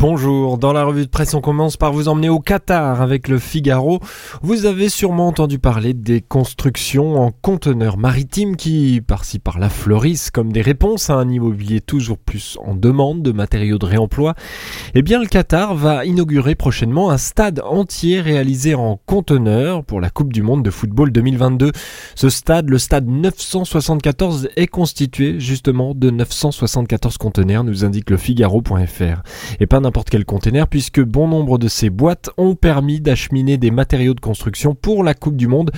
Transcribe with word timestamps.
Bonjour, 0.00 0.58
dans 0.58 0.72
la 0.72 0.84
revue 0.84 1.06
de 1.06 1.10
presse 1.10 1.34
on 1.34 1.40
commence 1.40 1.76
par 1.76 1.92
vous 1.92 2.06
emmener 2.06 2.28
au 2.28 2.38
Qatar 2.38 3.02
avec 3.02 3.26
le 3.26 3.40
Figaro. 3.40 3.98
Vous 4.42 4.64
avez 4.64 4.90
sûrement 4.90 5.26
entendu 5.26 5.58
parler 5.58 5.92
des 5.92 6.20
constructions 6.20 7.20
en 7.20 7.32
conteneurs 7.32 7.98
maritimes 7.98 8.54
qui, 8.54 9.02
par-ci 9.04 9.40
par-là, 9.40 9.68
fleurissent 9.68 10.30
comme 10.30 10.52
des 10.52 10.60
réponses 10.60 11.10
à 11.10 11.14
un 11.14 11.28
immobilier 11.28 11.80
toujours 11.80 12.16
plus 12.16 12.56
en 12.64 12.76
demande 12.76 13.22
de 13.22 13.32
matériaux 13.32 13.78
de 13.78 13.86
réemploi. 13.86 14.36
Eh 14.94 15.02
bien 15.02 15.18
le 15.18 15.26
Qatar 15.26 15.74
va 15.74 16.04
inaugurer 16.04 16.54
prochainement 16.54 17.10
un 17.10 17.18
stade 17.18 17.60
entier 17.64 18.20
réalisé 18.20 18.76
en 18.76 19.00
conteneurs 19.04 19.82
pour 19.82 20.00
la 20.00 20.10
Coupe 20.10 20.32
du 20.32 20.42
Monde 20.42 20.62
de 20.62 20.70
football 20.70 21.10
2022. 21.10 21.72
Ce 22.14 22.28
stade, 22.28 22.70
le 22.70 22.78
stade 22.78 23.08
974, 23.08 24.50
est 24.54 24.68
constitué 24.68 25.40
justement 25.40 25.92
de 25.92 26.10
974 26.10 27.18
conteneurs, 27.18 27.64
nous 27.64 27.84
indique 27.84 28.10
le 28.10 28.16
Figaro.fr. 28.16 29.22
n'importe 29.88 30.10
quel 30.10 30.26
conteneur 30.26 30.68
puisque 30.68 31.00
bon 31.00 31.28
nombre 31.28 31.56
de 31.56 31.66
ces 31.66 31.88
boîtes 31.88 32.28
ont 32.36 32.54
permis 32.54 33.00
d'acheminer 33.00 33.56
des 33.56 33.70
matériaux 33.70 34.12
de 34.12 34.20
construction 34.20 34.74
pour 34.74 35.02
la 35.02 35.14
Coupe 35.14 35.36
du 35.36 35.46
Monde 35.46 35.70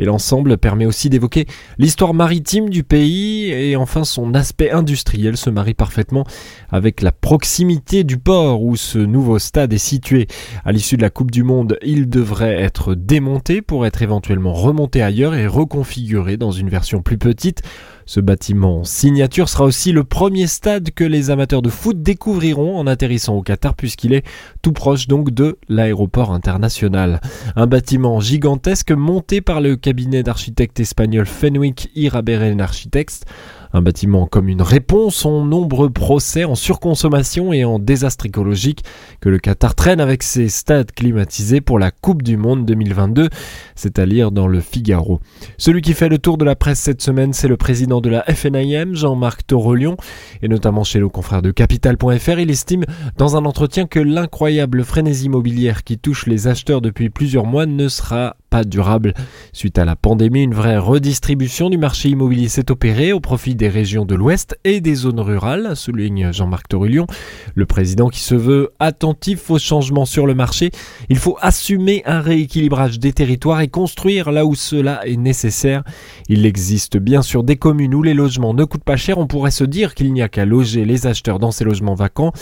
et 0.00 0.04
l'ensemble 0.04 0.58
permet 0.58 0.84
aussi 0.84 1.08
d'évoquer 1.08 1.46
l'histoire 1.78 2.12
maritime 2.12 2.70
du 2.70 2.82
pays 2.82 3.52
et 3.52 3.76
enfin 3.76 4.02
son 4.02 4.34
aspect 4.34 4.72
industriel 4.72 5.36
se 5.36 5.48
marie 5.48 5.74
parfaitement 5.74 6.24
avec 6.70 7.02
la 7.02 7.12
proximité 7.12 8.02
du 8.02 8.18
port 8.18 8.64
où 8.64 8.74
ce 8.74 8.98
nouveau 8.98 9.38
stade 9.38 9.72
est 9.72 9.78
situé. 9.78 10.26
À 10.64 10.72
l'issue 10.72 10.96
de 10.96 11.02
la 11.02 11.10
Coupe 11.10 11.30
du 11.30 11.44
Monde, 11.44 11.78
il 11.84 12.08
devrait 12.08 12.60
être 12.60 12.96
démonté 12.96 13.62
pour 13.62 13.86
être 13.86 14.02
éventuellement 14.02 14.54
remonté 14.54 15.02
ailleurs 15.02 15.36
et 15.36 15.46
reconfiguré 15.46 16.36
dans 16.36 16.50
une 16.50 16.68
version 16.68 17.00
plus 17.00 17.16
petite. 17.16 17.62
Ce 18.06 18.20
bâtiment 18.20 18.82
signature 18.84 19.48
sera 19.48 19.64
aussi 19.64 19.92
le 19.92 20.04
premier 20.04 20.46
stade 20.46 20.90
que 20.90 21.04
les 21.04 21.30
amateurs 21.30 21.62
de 21.62 21.70
foot 21.70 22.02
découvriront 22.02 22.76
en 22.76 22.86
atterrissant 22.86 23.36
au 23.36 23.42
Puisqu'il 23.76 24.12
est 24.12 24.24
tout 24.62 24.72
proche 24.72 25.08
donc 25.08 25.30
de 25.30 25.58
l'aéroport 25.68 26.32
international. 26.32 27.20
Un 27.56 27.66
bâtiment 27.66 28.20
gigantesque 28.20 28.92
monté 28.92 29.40
par 29.40 29.60
le 29.60 29.76
cabinet 29.76 30.22
d'architectes 30.22 30.80
espagnol 30.80 31.26
Fenwick 31.26 31.90
Iraberen 31.94 32.60
Architects 32.60 33.24
un 33.72 33.82
bâtiment 33.82 34.26
comme 34.26 34.48
une 34.48 34.62
réponse 34.62 35.24
aux 35.24 35.44
nombreux 35.44 35.90
procès 35.90 36.44
en 36.44 36.54
surconsommation 36.54 37.52
et 37.52 37.64
en 37.64 37.78
désastre 37.78 38.26
écologique 38.26 38.84
que 39.20 39.28
le 39.28 39.38
Qatar 39.38 39.74
traîne 39.74 40.00
avec 40.00 40.22
ses 40.22 40.48
stades 40.48 40.92
climatisés 40.92 41.60
pour 41.60 41.78
la 41.78 41.90
Coupe 41.90 42.22
du 42.22 42.36
Monde 42.36 42.64
2022, 42.66 43.28
c'est 43.74 43.98
à 43.98 44.06
lire 44.06 44.30
dans 44.30 44.46
le 44.46 44.60
Figaro. 44.60 45.20
Celui 45.58 45.80
qui 45.80 45.94
fait 45.94 46.08
le 46.08 46.18
tour 46.18 46.38
de 46.38 46.44
la 46.44 46.56
presse 46.56 46.80
cette 46.80 47.02
semaine, 47.02 47.32
c'est 47.32 47.48
le 47.48 47.56
président 47.56 48.00
de 48.00 48.10
la 48.10 48.22
FNIM, 48.24 48.94
Jean-Marc 48.94 49.46
Torolion, 49.46 49.96
et 50.42 50.48
notamment 50.48 50.84
chez 50.84 51.00
nos 51.00 51.10
confrères 51.10 51.42
de 51.42 51.50
Capital.fr, 51.50 52.38
il 52.38 52.50
estime 52.50 52.84
dans 53.16 53.36
un 53.36 53.44
entretien 53.44 53.86
que 53.86 53.98
l'incroyable 53.98 54.84
frénésie 54.84 55.26
immobilière 55.26 55.84
qui 55.84 55.98
touche 55.98 56.26
les 56.26 56.46
acheteurs 56.46 56.80
depuis 56.80 57.10
plusieurs 57.10 57.46
mois 57.46 57.66
ne 57.66 57.88
sera 57.88 58.36
pas 58.52 58.64
durable. 58.64 59.14
Suite 59.54 59.78
à 59.78 59.86
la 59.86 59.96
pandémie, 59.96 60.42
une 60.42 60.52
vraie 60.52 60.76
redistribution 60.76 61.70
du 61.70 61.78
marché 61.78 62.10
immobilier 62.10 62.48
s'est 62.48 62.70
opérée 62.70 63.14
au 63.14 63.18
profit 63.18 63.54
des 63.54 63.70
régions 63.70 64.04
de 64.04 64.14
l'Ouest 64.14 64.58
et 64.64 64.82
des 64.82 64.94
zones 64.94 65.20
rurales, 65.20 65.74
souligne 65.74 66.32
Jean-Marc 66.34 66.68
Torulion. 66.68 67.06
Le 67.54 67.64
président 67.64 68.10
qui 68.10 68.20
se 68.20 68.34
veut 68.34 68.68
attentif 68.78 69.50
aux 69.50 69.58
changements 69.58 70.04
sur 70.04 70.26
le 70.26 70.34
marché, 70.34 70.70
il 71.08 71.16
faut 71.16 71.38
assumer 71.40 72.02
un 72.04 72.20
rééquilibrage 72.20 72.98
des 72.98 73.14
territoires 73.14 73.62
et 73.62 73.68
construire 73.68 74.30
là 74.30 74.44
où 74.44 74.54
cela 74.54 75.00
est 75.06 75.16
nécessaire. 75.16 75.82
Il 76.28 76.44
existe 76.44 76.98
bien 76.98 77.22
sûr 77.22 77.44
des 77.44 77.56
communes 77.56 77.94
où 77.94 78.02
les 78.02 78.12
logements 78.12 78.52
ne 78.52 78.64
coûtent 78.64 78.84
pas 78.84 78.98
cher, 78.98 79.16
on 79.16 79.26
pourrait 79.26 79.50
se 79.50 79.64
dire 79.64 79.94
qu'il 79.94 80.12
n'y 80.12 80.20
a 80.20 80.28
qu'à 80.28 80.44
loger 80.44 80.84
les 80.84 81.06
acheteurs 81.06 81.38
dans 81.38 81.52
ces 81.52 81.64
logements 81.64 81.94
vacants, 81.94 82.32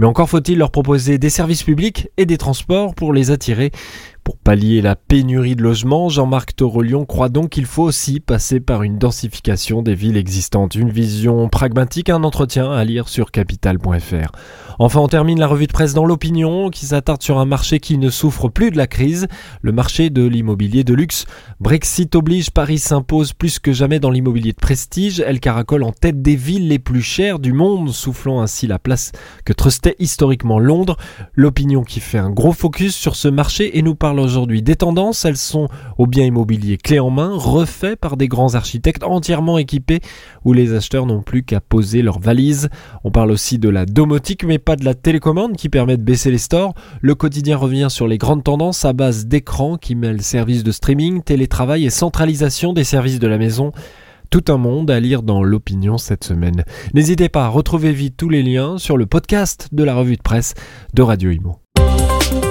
mais 0.00 0.06
encore 0.06 0.28
faut-il 0.28 0.58
leur 0.58 0.72
proposer 0.72 1.18
des 1.18 1.30
services 1.30 1.62
publics 1.62 2.08
et 2.16 2.26
des 2.26 2.38
transports 2.38 2.96
pour 2.96 3.12
les 3.12 3.30
attirer. 3.30 3.70
Pour 4.24 4.36
pallier 4.36 4.82
la 4.82 4.96
pénurie 4.96 5.56
de 5.56 5.62
logements, 5.62 6.08
Jean-Marc 6.08 6.54
Torolion 6.54 7.04
croit 7.04 7.28
donc 7.28 7.50
qu'il 7.50 7.64
faut 7.64 7.82
aussi 7.84 8.20
passer 8.20 8.60
par 8.60 8.82
une 8.82 8.98
densification 8.98 9.82
des 9.82 9.94
villes 9.94 10.16
existantes. 10.16 10.74
Une 10.74 10.90
vision 10.90 11.48
pragmatique, 11.48 12.10
un 12.10 12.22
entretien 12.22 12.70
à 12.70 12.84
lire 12.84 13.08
sur 13.08 13.30
capital.fr. 13.30 14.32
Enfin, 14.78 15.00
on 15.00 15.08
termine 15.08 15.38
la 15.38 15.46
revue 15.46 15.66
de 15.66 15.72
presse 15.72 15.94
dans 15.94 16.06
l'opinion 16.06 16.70
qui 16.70 16.86
s'attarde 16.86 17.22
sur 17.22 17.38
un 17.38 17.44
marché 17.44 17.80
qui 17.80 17.98
ne 17.98 18.10
souffre 18.10 18.48
plus 18.48 18.70
de 18.70 18.76
la 18.76 18.86
crise, 18.86 19.26
le 19.62 19.72
marché 19.72 20.10
de 20.10 20.24
l'immobilier 20.24 20.84
de 20.84 20.94
luxe. 20.94 21.26
Brexit 21.60 22.14
oblige, 22.14 22.50
Paris 22.50 22.78
s'impose 22.78 23.32
plus 23.32 23.58
que 23.58 23.72
jamais 23.72 24.00
dans 24.00 24.10
l'immobilier 24.10 24.52
de 24.52 24.60
prestige. 24.60 25.22
Elle 25.26 25.40
caracole 25.40 25.82
en 25.82 25.92
tête 25.92 26.22
des 26.22 26.36
villes 26.36 26.68
les 26.68 26.78
plus 26.78 27.02
chères 27.02 27.38
du 27.38 27.52
monde, 27.52 27.90
soufflant 27.90 28.40
ainsi 28.40 28.66
la 28.66 28.78
place 28.78 29.12
que 29.44 29.52
trustait 29.52 29.96
historiquement 29.98 30.58
Londres. 30.58 30.96
L'opinion 31.34 31.82
qui 31.82 32.00
fait 32.00 32.18
un 32.18 32.30
gros 32.30 32.52
focus 32.52 32.94
sur 32.94 33.16
ce 33.16 33.28
marché 33.28 33.78
et 33.78 33.82
nous 33.82 33.94
parle 33.94 34.09
aujourd'hui 34.18 34.62
des 34.62 34.76
tendances. 34.76 35.24
Elles 35.24 35.36
sont 35.36 35.68
au 35.98 36.06
bien 36.06 36.24
immobilier 36.24 36.76
clé 36.76 36.98
en 36.98 37.10
main, 37.10 37.32
refait 37.34 37.96
par 37.96 38.16
des 38.16 38.28
grands 38.28 38.54
architectes 38.54 39.04
entièrement 39.04 39.58
équipés 39.58 40.00
où 40.44 40.52
les 40.52 40.74
acheteurs 40.74 41.06
n'ont 41.06 41.22
plus 41.22 41.42
qu'à 41.42 41.60
poser 41.60 42.02
leurs 42.02 42.18
valises. 42.18 42.68
On 43.04 43.10
parle 43.10 43.30
aussi 43.30 43.58
de 43.58 43.68
la 43.68 43.86
domotique 43.86 44.44
mais 44.44 44.58
pas 44.58 44.76
de 44.76 44.84
la 44.84 44.94
télécommande 44.94 45.56
qui 45.56 45.68
permet 45.68 45.96
de 45.96 46.02
baisser 46.02 46.30
les 46.30 46.38
stores. 46.38 46.74
Le 47.00 47.14
quotidien 47.14 47.56
revient 47.56 47.88
sur 47.90 48.08
les 48.08 48.18
grandes 48.18 48.44
tendances 48.44 48.84
à 48.84 48.92
base 48.92 49.26
d'écran 49.26 49.76
qui 49.76 49.94
mêlent 49.94 50.22
services 50.22 50.64
de 50.64 50.72
streaming, 50.72 51.22
télétravail 51.22 51.84
et 51.84 51.90
centralisation 51.90 52.72
des 52.72 52.84
services 52.84 53.18
de 53.18 53.26
la 53.26 53.38
maison. 53.38 53.72
Tout 54.30 54.44
un 54.48 54.58
monde 54.58 54.90
à 54.90 55.00
lire 55.00 55.22
dans 55.22 55.42
l'opinion 55.42 55.98
cette 55.98 56.22
semaine. 56.22 56.64
N'hésitez 56.94 57.28
pas 57.28 57.46
à 57.46 57.48
retrouver 57.48 57.92
vite 57.92 58.16
tous 58.16 58.28
les 58.28 58.44
liens 58.44 58.78
sur 58.78 58.96
le 58.96 59.06
podcast 59.06 59.68
de 59.72 59.82
la 59.82 59.94
revue 59.94 60.16
de 60.16 60.22
presse 60.22 60.54
de 60.94 61.02
Radio 61.02 61.30
Imo. 61.30 61.59